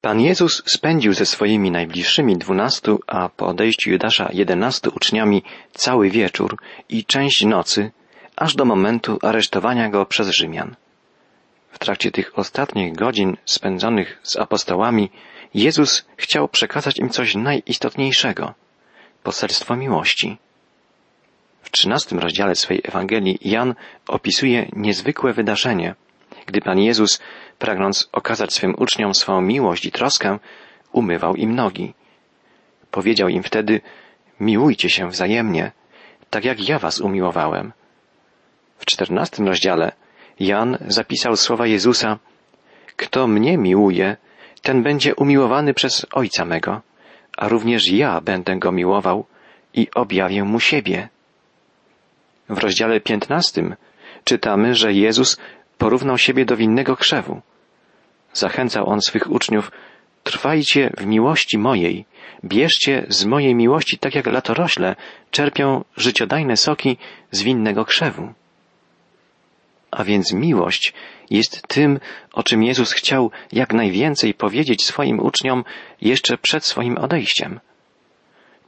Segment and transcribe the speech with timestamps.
[0.00, 6.58] Pan Jezus spędził ze swoimi najbliższymi dwunastu, a po odejściu Judasza jedenastu uczniami cały wieczór
[6.88, 7.90] i część nocy,
[8.36, 10.76] aż do momentu aresztowania go przez Rzymian.
[11.70, 15.10] W trakcie tych ostatnich godzin spędzonych z apostołami
[15.54, 18.54] Jezus chciał przekazać im coś najistotniejszego
[19.22, 20.36] poselstwo miłości.
[21.62, 23.74] W trzynastym rozdziale swej Ewangelii Jan
[24.08, 25.94] opisuje niezwykłe wydarzenie,
[26.48, 27.20] gdy Pan Jezus,
[27.58, 30.38] pragnąc okazać swym uczniom swą miłość i troskę,
[30.92, 31.94] umywał im nogi.
[32.90, 33.80] Powiedział im wtedy,
[34.40, 35.72] miłujcie się wzajemnie,
[36.30, 37.72] tak jak ja was umiłowałem.
[38.78, 39.92] W czternastym rozdziale
[40.40, 42.18] Jan zapisał słowa Jezusa,
[42.96, 44.16] kto mnie miłuje,
[44.62, 46.80] ten będzie umiłowany przez Ojca mego,
[47.36, 49.26] a również ja będę go miłował
[49.74, 51.08] i objawię mu siebie.
[52.48, 53.76] W rozdziale piętnastym
[54.24, 55.38] czytamy, że Jezus
[55.78, 57.40] porównał siebie do winnego krzewu.
[58.32, 59.70] Zachęcał on swych uczniów,
[60.22, 62.04] trwajcie w miłości mojej,
[62.44, 64.96] bierzcie z mojej miłości tak jak latorośle
[65.30, 66.96] czerpią życiodajne soki
[67.30, 68.32] z winnego krzewu.
[69.90, 70.92] A więc miłość
[71.30, 72.00] jest tym,
[72.32, 75.64] o czym Jezus chciał jak najwięcej powiedzieć swoim uczniom
[76.00, 77.60] jeszcze przed swoim odejściem.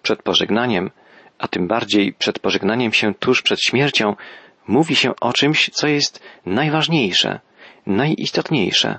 [0.03, 0.91] Przed pożegnaniem,
[1.39, 4.17] a tym bardziej przed pożegnaniem się tuż przed śmiercią,
[4.71, 7.41] mówi się o czymś, co jest najważniejsze,
[7.87, 8.99] najistotniejsze.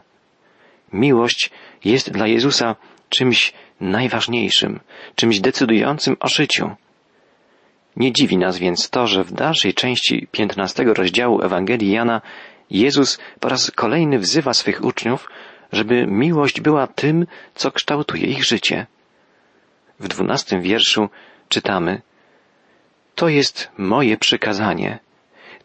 [0.93, 1.51] Miłość
[1.85, 2.75] jest dla Jezusa
[3.09, 4.79] czymś najważniejszym,
[5.15, 6.69] czymś decydującym o życiu.
[7.95, 12.21] Nie dziwi nas więc to, że w dalszej części piętnastego rozdziału Ewangelii Jana
[12.69, 15.27] Jezus po raz kolejny wzywa swych uczniów,
[15.71, 18.87] żeby miłość była tym, co kształtuje ich życie.
[19.99, 21.09] W dwunastym wierszu
[21.49, 22.01] czytamy
[23.15, 24.99] To jest moje przykazanie.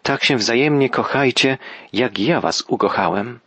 [0.07, 1.59] Tak się wzajemnie kochajcie,
[1.93, 3.41] jak ja was ukochałem.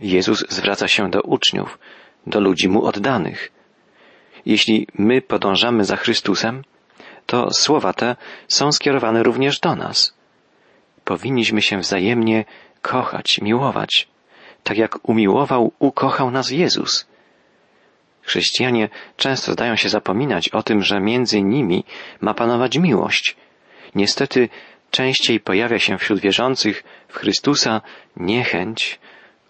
[0.00, 1.78] Jezus zwraca się do uczniów,
[2.26, 3.52] do ludzi mu oddanych.
[4.46, 6.62] Jeśli my podążamy za Chrystusem,
[7.26, 8.16] to słowa te
[8.48, 10.14] są skierowane również do nas.
[11.04, 12.44] Powinniśmy się wzajemnie
[12.82, 14.08] kochać, miłować,
[14.62, 17.06] tak jak umiłował, ukochał nas Jezus.
[18.22, 21.84] Chrześcijanie często zdają się zapominać o tym, że między nimi
[22.20, 23.36] ma panować miłość.
[23.94, 24.48] Niestety
[24.90, 27.80] częściej pojawia się wśród wierzących w Chrystusa
[28.16, 28.98] niechęć,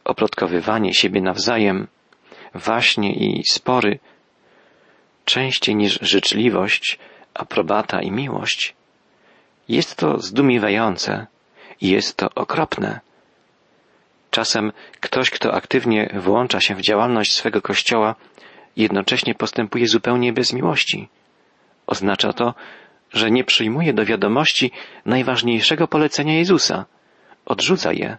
[0.05, 1.87] oplotkowywanie siebie nawzajem,
[2.55, 3.99] waśnie i spory,
[5.25, 6.99] częściej niż życzliwość,
[7.35, 8.75] aprobata i miłość.
[9.69, 11.27] Jest to zdumiewające
[11.81, 13.01] i jest to okropne.
[14.31, 18.15] Czasem ktoś, kto aktywnie włącza się w działalność swego kościoła,
[18.77, 21.09] jednocześnie postępuje zupełnie bez miłości.
[21.87, 22.55] Oznacza to,
[23.13, 24.71] że nie przyjmuje do wiadomości
[25.05, 26.85] najważniejszego polecenia Jezusa.
[27.47, 28.19] Odrzuca je,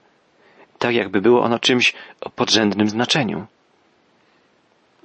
[0.80, 3.46] tak jakby było ono czymś o podrzędnym znaczeniu.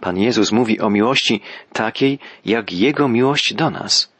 [0.00, 1.40] Pan Jezus mówi o miłości
[1.72, 4.12] takiej, jak Jego miłość do nas.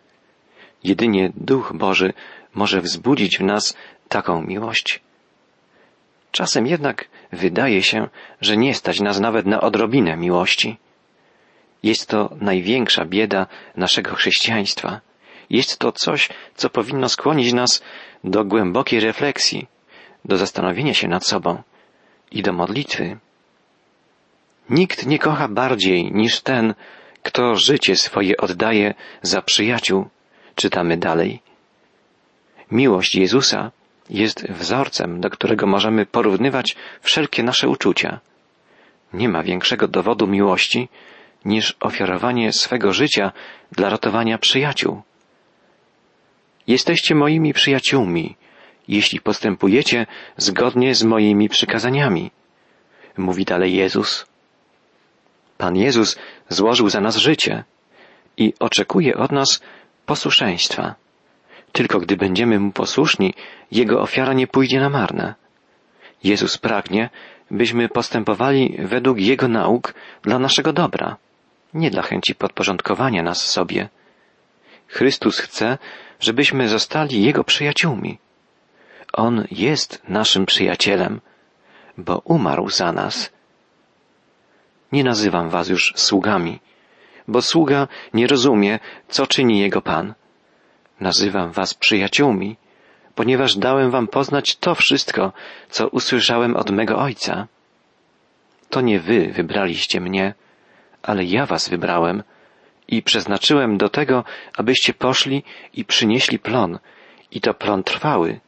[0.84, 2.12] Jedynie Duch Boży
[2.55, 3.77] może wzbudzić w nas
[4.09, 5.00] taką miłość.
[6.33, 8.09] Czasem jednak wydaje się,
[8.41, 10.77] że nie stać nas nawet na odrobinę miłości.
[11.83, 13.47] Jest to największa bieda
[13.77, 15.00] naszego chrześcijaństwa.
[15.50, 17.82] Jest to coś, co powinno skłonić nas
[18.25, 19.66] do głębokiej refleksji,
[20.25, 21.62] do zastanowienia się nad sobą
[22.30, 23.19] i do modlitwy.
[24.70, 26.75] Nikt nie kocha bardziej niż ten,
[27.22, 30.08] kto życie swoje oddaje za przyjaciół,
[30.54, 31.41] czytamy dalej.
[32.70, 33.70] Miłość Jezusa
[34.10, 38.20] jest wzorcem, do którego możemy porównywać wszelkie nasze uczucia.
[39.12, 40.88] Nie ma większego dowodu miłości
[41.44, 43.32] niż ofiarowanie swego życia
[43.72, 45.02] dla ratowania przyjaciół.
[46.67, 48.37] Jesteście moimi przyjaciółmi,
[48.89, 50.06] jeśli postępujecie
[50.37, 52.31] zgodnie z moimi przykazaniami,
[53.17, 54.27] mówi dalej Jezus.
[55.59, 56.19] Pan Jezus
[56.49, 57.65] złożył za nas życie
[58.37, 59.62] i oczekuje od nas
[60.06, 60.95] posłuszeństwa.
[61.73, 63.34] Tylko gdy będziemy Mu posłuszni,
[63.71, 65.34] Jego ofiara nie pójdzie na marne.
[66.25, 67.11] Jezus pragnie,
[67.50, 71.17] byśmy postępowali według Jego nauk dla naszego dobra,
[71.75, 73.88] nie dla chęci podporządkowania nas sobie.
[74.93, 75.79] Chrystus chce,
[76.21, 78.19] żebyśmy zostali Jego przyjaciółmi.
[79.12, 81.21] On jest naszym przyjacielem,
[81.99, 83.33] bo umarł za nas.
[84.93, 86.61] Nie nazywam was już sługami,
[87.29, 88.79] bo sługa nie rozumie,
[89.09, 90.15] co czyni jego Pan.
[91.00, 92.56] Nazywam was przyjaciółmi,
[93.15, 95.33] ponieważ dałem wam poznać to wszystko,
[95.71, 97.47] co usłyszałem od mego Ojca.
[98.71, 100.35] To nie wy wybraliście mnie,
[101.03, 102.23] ale ja was wybrałem
[102.88, 104.25] i przeznaczyłem do tego,
[104.56, 105.43] abyście poszli
[105.75, 106.79] i przynieśli plon,
[107.31, 108.40] i to plon trwały.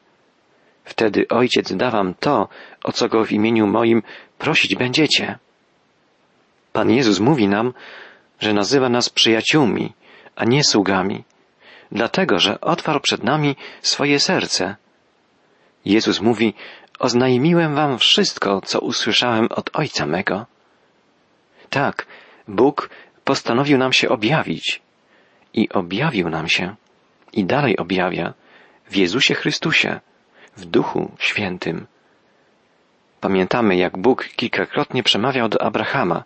[0.85, 2.49] Wtedy Ojciec da wam to,
[2.85, 4.03] o co go w imieniu moim
[4.39, 5.39] prosić będziecie.
[6.73, 7.73] Pan Jezus mówi nam,
[8.41, 9.93] że nazywa nas przyjaciółmi,
[10.37, 11.25] a nie sługami,
[11.93, 14.77] dlatego że otwarł przed nami swoje serce.
[15.85, 16.55] Jezus mówi,
[16.99, 20.47] oznajmiłem wam wszystko, co usłyszałem od Ojca mego.
[21.71, 22.07] Tak,
[22.49, 22.91] Bóg
[23.25, 24.83] postanowił nam się objawić
[25.55, 26.75] i objawił nam się
[27.33, 28.35] i dalej objawia
[28.91, 30.01] w Jezusie Chrystusie,
[30.57, 31.87] w Duchu Świętym.
[33.21, 36.25] Pamiętamy, jak Bóg kilkakrotnie przemawiał do Abrahama,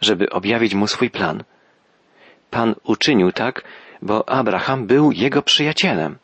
[0.00, 1.44] żeby objawić mu swój plan.
[2.50, 3.64] Pan uczynił tak,
[4.02, 6.18] bo Abraham był jego przyjacielem.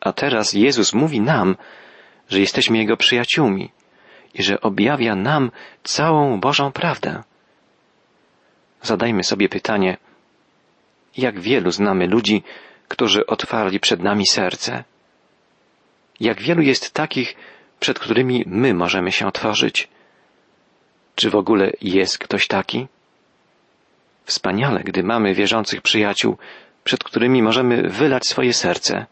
[0.00, 1.56] A teraz Jezus mówi nam,
[2.28, 3.70] że jesteśmy jego przyjaciółmi
[4.34, 5.50] i że objawia nam
[5.82, 7.22] całą Bożą prawdę.
[8.82, 9.96] Zadajmy sobie pytanie,
[11.16, 12.42] jak wielu znamy ludzi,
[12.88, 14.84] którzy otwarli przed nami serce?
[16.20, 17.36] Jak wielu jest takich,
[17.80, 19.88] przed którymi my możemy się otworzyć?
[21.14, 22.86] Czy w ogóle jest ktoś taki?
[24.24, 26.38] Wspaniale, gdy mamy wierzących przyjaciół,
[26.84, 29.06] przed którymi możemy wylać swoje serce.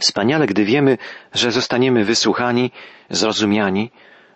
[0.00, 0.98] Wspaniale, gdy wiemy,
[1.34, 2.70] że zostaniemy wysłuchani,
[3.10, 3.90] zrozumiani,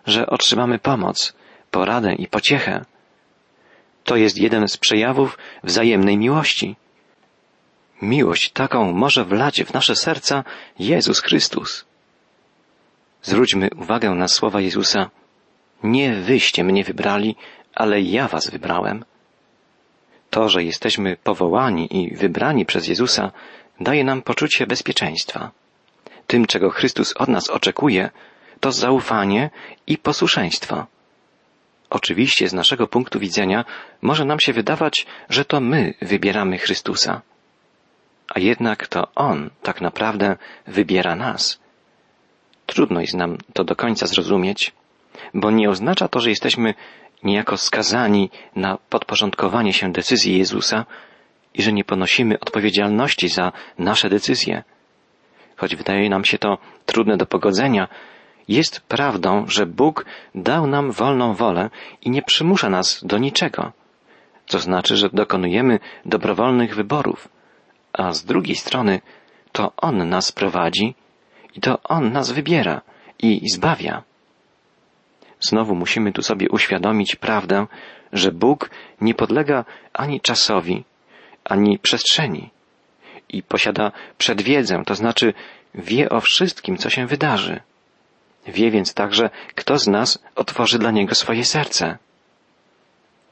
[0.05, 1.33] że otrzymamy pomoc,
[1.71, 2.85] poradę i pociechę.
[4.03, 6.75] To jest jeden z przejawów wzajemnej miłości.
[8.01, 10.43] Miłość taką może wlać w nasze serca
[10.79, 11.85] Jezus Chrystus.
[13.21, 15.09] Zwróćmy uwagę na słowa Jezusa.
[15.83, 17.35] Nie wyście mnie wybrali,
[17.75, 19.05] ale ja was wybrałem.
[20.29, 23.31] To, że jesteśmy powołani i wybrani przez Jezusa,
[23.79, 25.51] daje nam poczucie bezpieczeństwa.
[26.27, 28.09] Tym, czego Chrystus od nas oczekuje,
[28.59, 29.49] to zaufanie
[29.87, 30.87] i posłuszeństwo.
[31.93, 33.65] Oczywiście z naszego punktu widzenia
[34.01, 37.21] może nam się wydawać, że to my wybieramy Chrystusa.
[38.35, 40.37] A jednak to On tak naprawdę
[40.67, 41.59] wybiera nas.
[42.65, 44.73] Trudno jest nam to do końca zrozumieć,
[45.33, 46.73] bo nie oznacza to, że jesteśmy
[47.23, 50.85] niejako skazani na podporządkowanie się decyzji Jezusa
[51.53, 54.63] i że nie ponosimy odpowiedzialności za nasze decyzje.
[55.55, 57.87] Choć wydaje nam się to trudne do pogodzenia,
[58.47, 60.05] jest prawdą, że Bóg
[60.35, 61.69] dał nam wolną wolę
[62.01, 63.71] i nie przymusza nas do niczego.
[64.47, 67.29] To znaczy, że dokonujemy dobrowolnych wyborów,
[67.93, 69.01] a z drugiej strony
[69.51, 70.95] to On nas prowadzi
[71.55, 72.81] i to On nas wybiera
[73.19, 74.03] i zbawia.
[75.39, 77.67] Znowu musimy tu sobie uświadomić prawdę,
[78.13, 78.69] że Bóg
[79.01, 80.83] nie podlega ani czasowi,
[81.43, 82.49] ani przestrzeni
[83.29, 85.33] i posiada przedwiedzę, to znaczy
[85.75, 87.61] wie o wszystkim, co się wydarzy.
[88.47, 91.97] Wie więc także, kto z nas otworzy dla Niego swoje serce.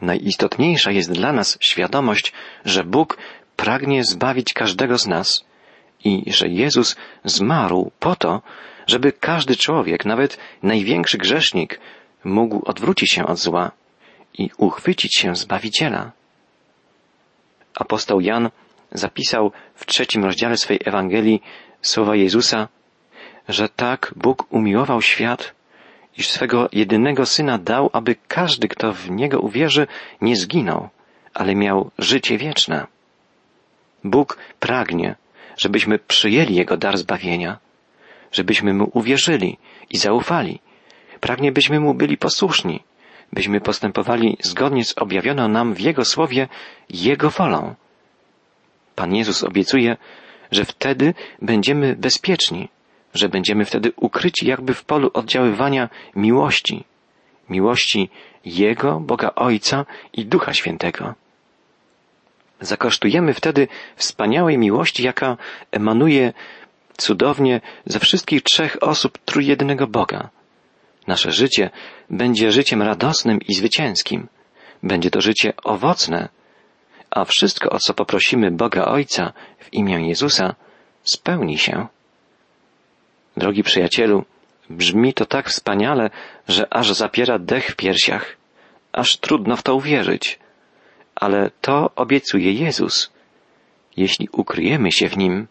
[0.02, 2.34] Najistotniejsza jest dla nas świadomość,
[2.66, 3.18] że Bóg
[3.56, 5.46] pragnie zbawić każdego z nas
[6.04, 8.42] i że Jezus zmarł po to,
[8.88, 11.80] żeby każdy człowiek, nawet największy grzesznik,
[12.24, 13.72] mógł odwrócić się od zła
[14.34, 16.12] i uchwycić się Zbawiciela.
[17.76, 18.50] Apostoł Jan
[18.92, 21.42] zapisał w trzecim rozdziale swej Ewangelii
[21.82, 22.68] słowa Jezusa,
[23.50, 25.54] że tak Bóg umiłował świat,
[26.18, 29.88] iż swego jedynego Syna dał, aby każdy, kto w Niego uwierzy,
[30.22, 30.90] nie zginął,
[31.34, 32.88] ale miał życie wieczne.
[34.04, 35.16] Bóg pragnie,
[35.58, 37.58] żebyśmy przyjęli Jego dar zbawienia,
[38.32, 39.58] żebyśmy Mu uwierzyli
[39.90, 40.60] i zaufali.
[41.20, 42.84] Pragnie, byśmy Mu byli posłuszni,
[43.34, 46.48] byśmy postępowali zgodnie z objawioną nam w Jego słowie
[46.90, 47.76] Jego wolą.
[48.96, 49.98] Pan Jezus obiecuje,
[50.52, 52.70] że wtedy będziemy bezpieczni,
[53.14, 56.84] że będziemy wtedy ukryci jakby w polu oddziaływania miłości,
[57.50, 58.10] miłości
[58.46, 61.14] Jego, Boga Ojca i Ducha Świętego.
[62.62, 65.38] Zakosztujemy wtedy wspaniałej miłości, jaka
[65.72, 66.34] emanuje
[66.98, 70.30] cudownie ze wszystkich trzech osób trójjednego Boga.
[71.08, 71.70] Nasze życie
[72.10, 74.28] będzie życiem radosnym i zwycięskim.
[74.84, 76.30] Będzie to życie owocne,
[77.12, 80.56] a wszystko, o co poprosimy Boga Ojca w imię Jezusa,
[81.04, 81.88] spełni się.
[83.42, 84.26] Drogi przyjacielu,
[84.70, 86.10] brzmi to tak wspaniale,
[86.48, 88.38] że aż zapiera dech w piersiach,
[88.92, 90.40] aż trudno w to uwierzyć.
[91.16, 93.12] Ale to obiecuje Jezus.
[93.98, 95.48] Jeśli ukryjemy się w Nim,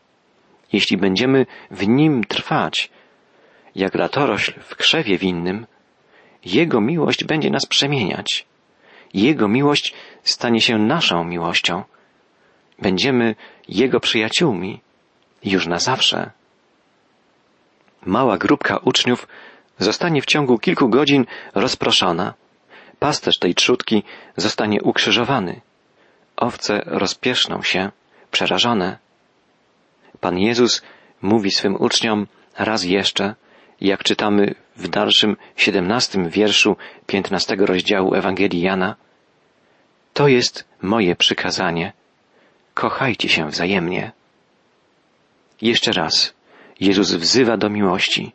[0.72, 2.90] jeśli będziemy w Nim trwać,
[3.74, 5.66] jak latorośl w krzewie winnym,
[6.44, 8.46] Jego miłość będzie nas przemieniać.
[9.14, 11.82] Jego miłość stanie się naszą miłością.
[12.78, 13.34] Będziemy
[13.68, 14.80] Jego przyjaciółmi
[15.44, 16.39] już na zawsze.
[18.06, 19.28] Mała grupka uczniów
[19.78, 22.34] zostanie w ciągu kilku godzin rozproszona.
[22.98, 24.02] Pasterz tej trzutki
[24.36, 25.60] zostanie ukrzyżowany.
[26.36, 27.90] Owce rozpieszną się,
[28.30, 28.98] przerażone.
[30.20, 30.82] Pan Jezus
[31.22, 32.26] mówi swym uczniom
[32.58, 33.34] raz jeszcze,
[33.80, 36.76] jak czytamy w dalszym siedemnastym wierszu
[37.06, 38.96] piętnastego rozdziału Ewangelii Jana,
[40.14, 41.92] to jest moje przykazanie.
[42.74, 44.12] Kochajcie się wzajemnie.
[45.62, 46.34] Jeszcze raz,
[46.80, 48.32] Jezus wzywa do miłości.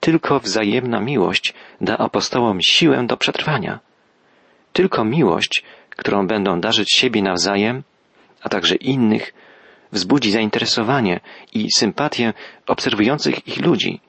[0.00, 3.80] Tylko wzajemna miłość da apostołom siłę do przetrwania.
[4.72, 7.82] Tylko miłość, którą będą darzyć siebie nawzajem,
[8.42, 9.34] a także innych,
[9.92, 11.20] wzbudzi zainteresowanie
[11.54, 12.32] i sympatię
[12.66, 14.00] obserwujących ich ludzi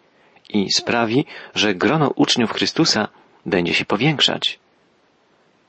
[0.50, 3.08] i sprawi, że grono uczniów Chrystusa
[3.46, 4.60] będzie się powiększać.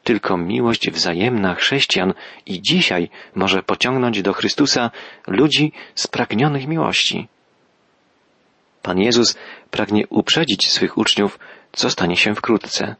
[0.05, 2.15] Tylko miłość wzajemna chrześcijan
[2.47, 4.91] i dzisiaj może pociągnąć do Chrystusa
[5.27, 7.29] ludzi spragnionych miłości.
[8.83, 9.39] Pan Jezus
[9.71, 11.39] pragnie uprzedzić swych uczniów,
[11.73, 12.97] co stanie się wkrótce.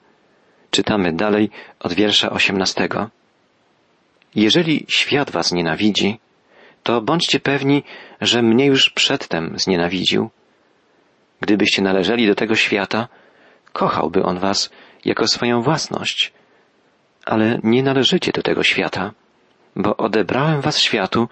[0.71, 3.11] Czytamy dalej od wiersza osiemnastego.
[4.35, 6.19] Jeżeli świat was nienawidzi,
[6.83, 7.83] to bądźcie pewni,
[8.21, 10.31] że mnie już przedtem znienawidził.
[11.41, 13.09] Gdybyście należeli do tego świata,
[13.73, 14.71] kochałby on was
[15.05, 16.33] jako swoją własność.
[17.25, 19.13] Ale nie należycie do tego świata,
[19.77, 21.29] bo odebrałem was światu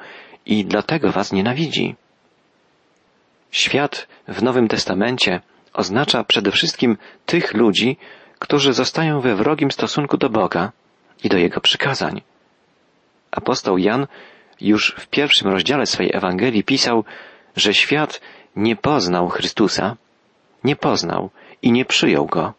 [0.47, 1.97] i dlatego was nienawidzi.
[3.51, 5.41] Świat w Nowym Testamencie
[5.73, 7.97] oznacza przede wszystkim tych ludzi,
[8.39, 10.73] którzy zostają we wrogim stosunku do Boga
[11.25, 12.21] i do Jego przykazań.
[13.31, 14.07] Apostoł Jan
[14.61, 17.05] już w pierwszym rozdziale swojej Ewangelii pisał,
[17.57, 18.21] że świat
[18.57, 19.97] nie poznał Chrystusa,
[20.65, 21.31] nie poznał
[21.63, 22.55] i nie przyjął Go.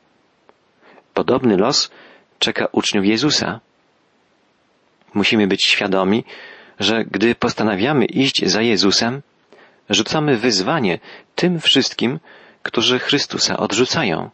[1.13, 1.91] Podobny los
[2.39, 3.59] czeka uczniów Jezusa.
[5.13, 6.23] Musimy być świadomi,
[6.79, 9.21] że gdy postanawiamy iść za Jezusem,
[9.89, 10.99] rzucamy wyzwanie
[11.35, 12.19] tym wszystkim,
[12.63, 14.29] którzy Chrystusa odrzucają.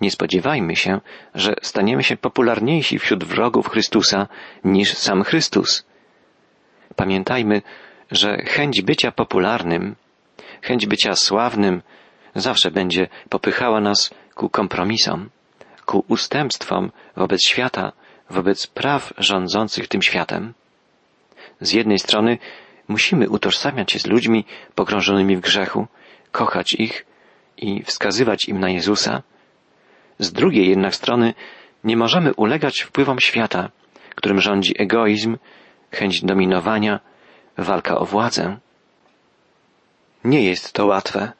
[0.00, 1.00] Nie spodziewajmy się,
[1.34, 4.28] że staniemy się popularniejsi wśród wrogów Chrystusa
[4.64, 5.86] niż sam Chrystus.
[6.96, 7.62] Pamiętajmy,
[8.10, 9.96] że chęć bycia popularnym,
[10.62, 11.82] chęć bycia sławnym
[12.34, 15.30] zawsze będzie popychała nas ku kompromisom,
[15.86, 17.92] ku ustępstwom wobec świata,
[18.30, 20.54] wobec praw rządzących tym światem.
[21.60, 22.38] Z jednej strony
[22.88, 25.86] musimy utożsamiać się z ludźmi pogrążonymi w grzechu,
[26.32, 27.06] kochać ich
[27.56, 29.22] i wskazywać im na Jezusa.
[30.18, 31.34] Z drugiej jednak strony
[31.84, 33.70] nie możemy ulegać wpływom świata,
[34.14, 35.36] którym rządzi egoizm,
[35.90, 37.00] chęć dominowania,
[37.58, 38.58] walka o władzę.
[40.24, 41.32] Nie jest to łatwe,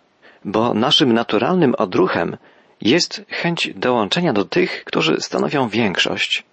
[0.45, 2.37] bo naszym naturalnym odruchem
[2.81, 6.45] jest chęć dołączenia do tych, którzy stanowią większość,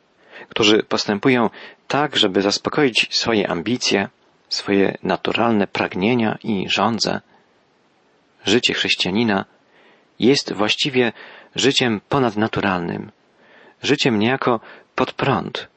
[0.50, 1.50] którzy postępują
[1.88, 4.10] tak, żeby zaspokoić swoje ambicje,
[4.53, 7.22] swoje naturalne pragnienia i żądze.
[8.46, 9.46] Życie chrześcijanina
[10.20, 11.13] jest właściwie
[11.55, 13.12] życiem ponadnaturalnym,
[13.81, 14.60] życiem niejako
[14.96, 15.67] pod prąd,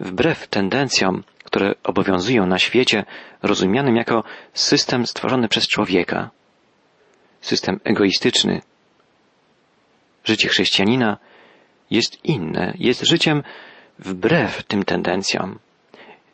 [0.00, 3.04] wbrew tendencjom, które obowiązują na świecie,
[3.42, 4.24] rozumianym jako
[4.54, 6.30] system stworzony przez człowieka,
[7.40, 8.60] system egoistyczny.
[10.24, 11.16] Życie chrześcijanina
[11.90, 13.42] jest inne, jest życiem
[13.98, 15.58] wbrew tym tendencjom.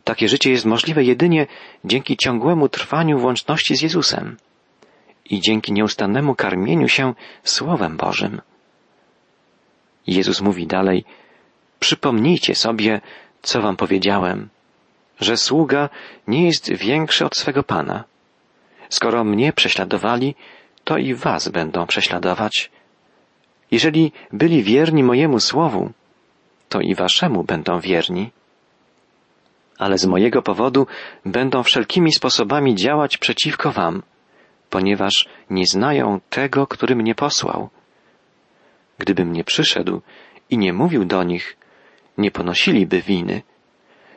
[0.05, 1.47] Takie życie jest możliwe jedynie
[1.85, 4.37] dzięki ciągłemu trwaniu w łączności z Jezusem
[5.25, 8.41] i dzięki nieustannemu karmieniu się Słowem Bożym.
[10.07, 11.05] Jezus mówi dalej,
[11.81, 13.01] przypomnijcie sobie,
[13.43, 14.49] co wam powiedziałem,
[15.21, 15.89] że sługa
[16.29, 18.05] nie jest większy od swego Pana.
[18.89, 20.35] Skoro mnie prześladowali,
[20.85, 22.71] to i was będą prześladować.
[23.71, 25.93] Jeżeli byli wierni mojemu słowu,
[26.69, 28.31] to i waszemu będą wierni.
[29.79, 30.87] Ale z mojego powodu
[31.27, 34.03] będą wszelkimi sposobami działać przeciwko wam,
[34.71, 37.69] ponieważ nie znają tego, który mnie posłał.
[38.99, 40.01] Gdybym nie przyszedł
[40.51, 41.57] i nie mówił do nich,
[42.19, 43.43] nie ponosiliby winy.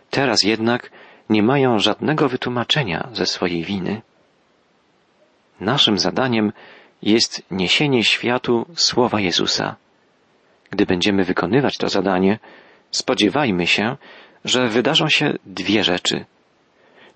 [0.09, 0.91] Teraz jednak
[1.29, 4.01] nie mają żadnego wytłumaczenia ze swojej winy.
[5.59, 6.53] Naszym zadaniem
[7.01, 9.75] jest niesienie światu słowa Jezusa.
[10.69, 12.39] Gdy będziemy wykonywać to zadanie,
[12.91, 13.97] spodziewajmy się,
[14.45, 16.25] że wydarzą się dwie rzeczy.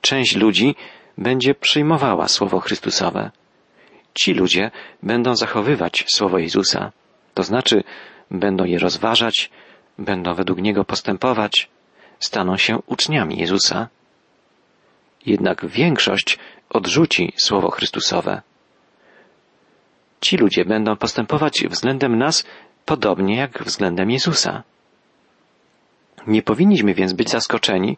[0.02, 0.76] Część ludzi
[1.18, 3.32] będzie przyjmowała słowo Chrystusowe.
[4.14, 4.72] Ci ludzie
[5.04, 6.92] będą zachowywać słowo Jezusa,
[7.34, 7.84] to znaczy
[8.32, 9.50] będą je rozważać,
[9.98, 11.70] będą według niego postępować,
[12.20, 13.88] staną się uczniami Jezusa.
[15.26, 18.42] Jednak większość odrzuci słowo Chrystusowe.
[20.22, 22.46] Ci ludzie będą postępować względem nas
[22.86, 24.64] podobnie jak względem Jezusa.
[26.28, 27.98] Nie powinniśmy więc być zaskoczeni,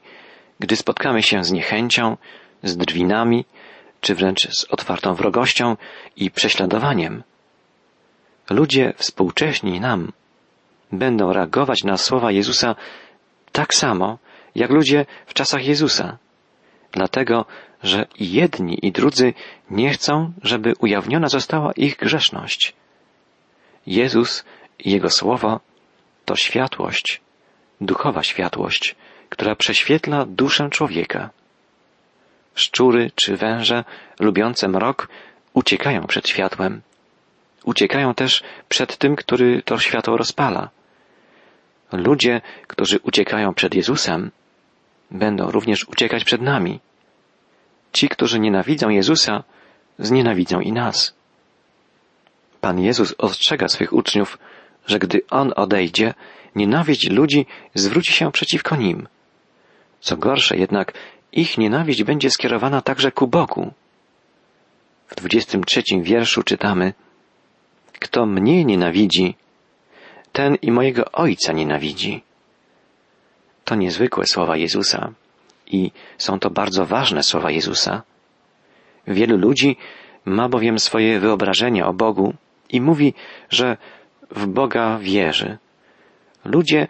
[0.60, 2.18] gdy spotkamy się z niechęcią,
[2.63, 3.46] z drwinami,
[4.01, 5.77] czy wręcz z otwartą wrogością
[6.15, 7.24] i prześladowaniem.
[8.50, 10.12] Ludzie współcześni nam
[10.92, 12.75] będą reagować na słowa Jezusa
[13.51, 14.18] tak samo,
[14.56, 16.18] jak ludzie w czasach Jezusa,
[16.92, 17.46] dlatego,
[17.84, 19.34] że i jedni i drudzy
[19.70, 22.74] nie chcą, żeby ujawniona została ich grzeszność.
[23.88, 24.44] Jezus
[24.80, 25.60] i Jego Słowo
[26.25, 27.22] to światłość,
[27.82, 28.96] duchowa światłość,
[29.30, 31.30] która prześwietla duszę człowieka.
[32.56, 33.84] Szczury czy węże
[34.20, 35.08] lubiące mrok
[35.53, 36.82] uciekają przed światłem.
[37.63, 40.70] Uciekają też przed tym, który to światło rozpala.
[41.92, 44.32] Ludzie, którzy uciekają przed Jezusem,
[45.12, 46.80] będą również uciekać przed nami.
[47.94, 49.44] Ci, którzy nienawidzą Jezusa,
[50.00, 51.15] znienawidzą i nas.
[52.62, 54.38] Pan Jezus ostrzega swych uczniów,
[54.88, 56.13] że gdy On odejdzie,
[56.55, 59.07] nienawiść ludzi zwróci się przeciwko nim.
[60.00, 60.93] Co gorsze jednak,
[61.31, 63.74] ich nienawiść będzie skierowana także ku Bogu.
[65.07, 66.93] W dwudziestym trzecim wierszu czytamy
[68.00, 69.36] Kto mnie nienawidzi,
[70.31, 72.24] ten i mojego Ojca nienawidzi.
[73.65, 75.12] To niezwykłe słowa Jezusa
[75.67, 78.03] i są to bardzo ważne słowa Jezusa.
[79.07, 79.77] Wielu ludzi
[80.25, 82.33] ma bowiem swoje wyobrażenia o Bogu
[82.69, 83.13] i mówi,
[83.50, 83.77] że
[84.31, 85.57] w Boga wierzy.
[86.45, 86.88] Ludzie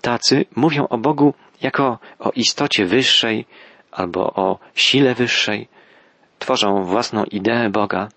[0.00, 3.46] tacy mówią o Bogu jako o istocie wyższej
[3.90, 5.68] albo o sile wyższej,
[6.38, 8.08] tworzą własną ideę Boga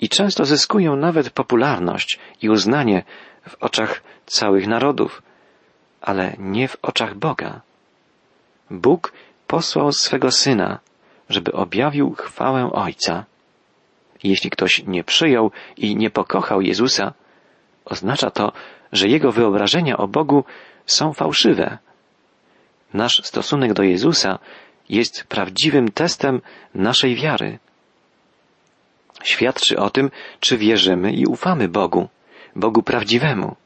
[0.00, 3.02] i często zyskują nawet popularność i uznanie
[3.48, 5.22] w oczach całych narodów,
[6.00, 7.60] ale nie w oczach Boga.
[8.70, 9.12] Bóg
[9.46, 10.78] posłał swego Syna,
[11.28, 13.24] żeby objawił chwałę Ojca.
[14.22, 17.12] Jeśli ktoś nie przyjął i nie pokochał Jezusa,
[17.84, 18.52] oznacza to,
[18.92, 20.44] że jego wyobrażenia o Bogu
[20.86, 21.78] są fałszywe.
[22.94, 24.38] Nasz stosunek do Jezusa
[24.88, 26.40] jest prawdziwym testem
[26.74, 27.58] naszej wiary.
[29.22, 30.10] Świadczy o tym,
[30.40, 32.08] czy wierzymy i ufamy Bogu,
[32.56, 33.56] Bogu prawdziwemu.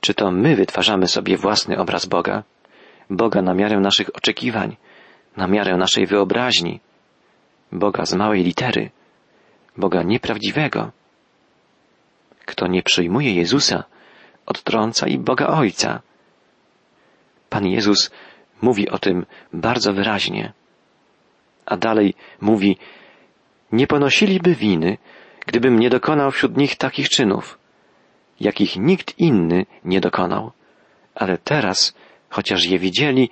[0.00, 2.42] Czy to my wytwarzamy sobie własny obraz Boga,
[3.10, 4.76] Boga na miarę naszych oczekiwań,
[5.36, 6.80] na miarę naszej wyobraźni,
[7.72, 8.90] Boga z małej litery,
[9.76, 10.90] Boga nieprawdziwego.
[12.46, 13.84] Kto nie przyjmuje Jezusa,
[14.46, 16.00] odtrąca i Boga Ojca.
[17.50, 18.10] Pan Jezus
[18.62, 20.52] mówi o tym bardzo wyraźnie.
[21.66, 22.78] A dalej mówi,
[23.72, 24.98] nie ponosiliby winy,
[25.46, 27.58] gdybym nie dokonał wśród nich takich czynów,
[28.40, 30.52] jakich nikt inny nie dokonał.
[31.14, 31.94] Ale teraz,
[32.30, 33.30] chociaż je widzieli,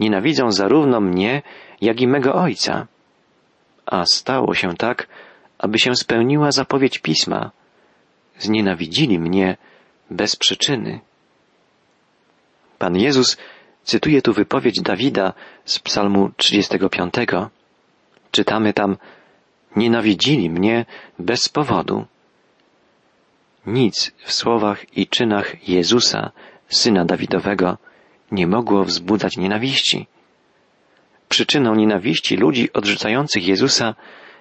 [0.00, 1.42] nienawidzą zarówno mnie,
[1.80, 2.86] jak i mego Ojca.
[3.86, 5.08] A stało się tak,
[5.58, 7.50] aby się spełniła zapowiedź Pisma.
[8.38, 9.56] Znienawidzili mnie
[10.10, 11.00] bez przyczyny.
[12.78, 13.36] Pan Jezus
[13.84, 15.32] cytuje tu wypowiedź Dawida
[15.64, 17.14] z Psalmu 35.
[18.30, 18.96] Czytamy tam:
[19.76, 20.86] Nienawidzili mnie
[21.18, 22.06] bez powodu.
[23.66, 26.30] Nic w słowach i czynach Jezusa,
[26.68, 27.78] syna Dawidowego,
[28.32, 30.06] nie mogło wzbudzać nienawiści.
[31.28, 33.94] Przyczyną nienawiści ludzi odrzucających Jezusa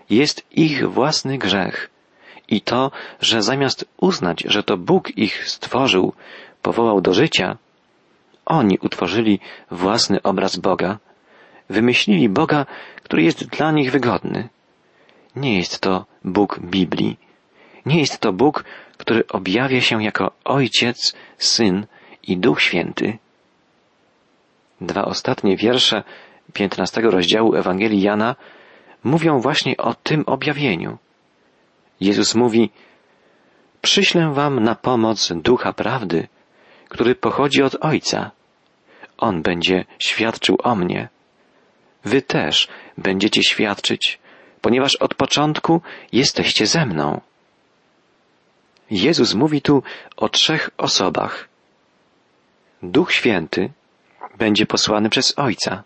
[0.10, 1.90] jest ich własny grzech
[2.48, 6.14] i to, że zamiast uznać, że to Bóg ich stworzył,
[6.62, 7.58] powołał do życia,
[8.46, 9.40] oni utworzyli
[9.72, 10.98] własny obraz Boga,
[11.70, 12.66] wymyślili Boga,
[13.04, 14.50] który jest dla nich wygodny.
[15.36, 17.18] Nie jest to Bóg Biblii.
[17.86, 18.64] Nie jest to Bóg,
[18.98, 21.86] który objawia się jako Ojciec, Syn
[22.24, 23.18] i Duch Święty.
[24.82, 26.04] Dwa ostatnie wiersze
[26.54, 28.36] piętnastego rozdziału Ewangelii Jana
[29.04, 30.98] mówią właśnie o tym objawieniu.
[32.00, 32.70] Jezus mówi,
[33.82, 36.28] przyślę wam na pomoc ducha prawdy,
[36.90, 38.32] który pochodzi od Ojca.
[39.18, 41.10] On będzie świadczył o mnie.
[42.06, 44.20] Wy też będziecie świadczyć,
[44.62, 45.82] ponieważ od początku
[46.12, 47.22] jesteście ze mną.
[48.92, 49.84] Jezus mówi tu
[50.18, 51.50] o trzech osobach.
[52.84, 53.70] Duch Święty
[54.38, 55.84] będzie posłany przez Ojca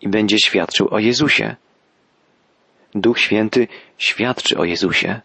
[0.00, 1.56] i będzie świadczył o Jezusie.
[2.94, 5.20] Duch Święty świadczy o Jezusie.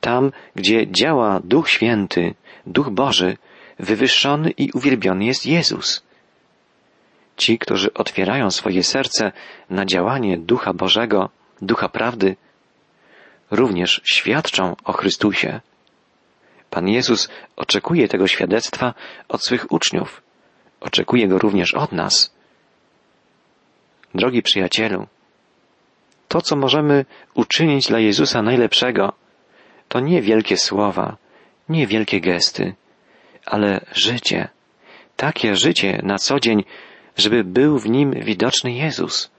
[0.00, 2.34] Tam, gdzie działa Duch Święty,
[2.66, 3.36] Duch Boży,
[3.78, 6.02] wywyższony i uwielbiony jest Jezus.
[7.36, 9.32] Ci, którzy otwierają swoje serce
[9.70, 11.30] na działanie Ducha Bożego,
[11.62, 12.36] Ducha Prawdy,
[13.50, 15.60] również świadczą o Chrystusie.
[16.70, 18.94] Pan Jezus oczekuje tego świadectwa
[19.28, 20.22] od swych uczniów.
[20.80, 22.34] Oczekuje go również od nas.
[24.14, 25.06] Drogi przyjacielu,
[26.28, 29.12] to, co możemy uczynić dla Jezusa najlepszego,
[29.88, 31.16] to nie wielkie słowa,
[31.68, 32.74] nie wielkie gesty,
[33.46, 34.48] ale życie.
[35.16, 36.64] Takie życie na co dzień,
[37.16, 39.30] żeby był w nim widoczny Jezus.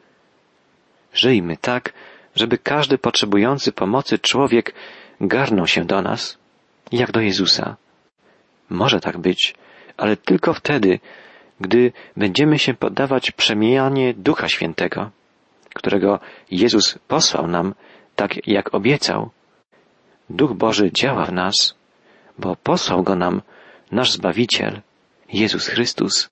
[1.13, 1.93] Żyjmy tak,
[2.35, 4.73] żeby każdy potrzebujący pomocy człowiek
[5.21, 6.37] garnął się do nas,
[6.91, 7.75] jak do Jezusa.
[8.69, 9.55] Może tak być,
[9.97, 10.99] ale tylko wtedy,
[11.59, 15.11] gdy będziemy się poddawać przemianie Ducha Świętego,
[15.79, 16.19] którego
[16.51, 17.73] Jezus posłał nam,
[18.15, 19.29] tak jak obiecał.
[20.29, 21.75] Duch Boży działa w nas,
[22.37, 23.41] bo posłał go nam
[23.91, 24.81] nasz Zbawiciel,
[25.33, 26.29] Jezus Chrystus.